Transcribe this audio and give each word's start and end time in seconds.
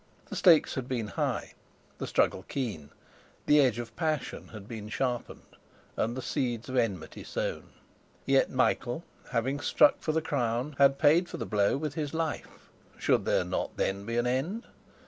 The 0.31 0.35
stakes 0.35 0.73
had 0.73 0.87
been 0.89 1.09
high, 1.09 1.53
the 1.99 2.07
struggle 2.07 2.41
keen; 2.47 2.89
the 3.45 3.61
edge 3.61 3.77
of 3.77 3.95
passion 3.95 4.47
had 4.47 4.67
been 4.67 4.89
sharpened, 4.89 5.55
and 5.95 6.17
the 6.17 6.23
seeds 6.23 6.67
of 6.69 6.75
enmity 6.75 7.23
sown. 7.23 7.65
Yet 8.25 8.49
Michael, 8.49 9.03
having 9.29 9.59
struck 9.59 9.99
for 9.99 10.11
the 10.11 10.19
crown, 10.19 10.73
had 10.79 10.97
paid 10.97 11.29
for 11.29 11.37
the 11.37 11.45
blow 11.45 11.77
with 11.77 11.93
his 11.93 12.15
life: 12.15 12.67
should 12.97 13.25
there 13.25 13.45
not 13.45 13.77
then 13.77 14.03
be 14.07 14.17
an 14.17 14.25
end? 14.25 14.65